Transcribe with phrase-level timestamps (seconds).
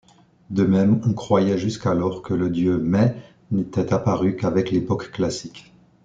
[0.49, 3.15] De même, on croyait jusqu'alors que le dieu Mais
[3.51, 5.73] n'était apparu qu'avec l'Époque classique.